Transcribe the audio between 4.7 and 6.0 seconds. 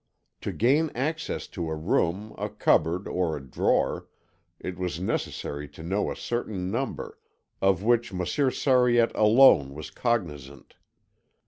was necessary to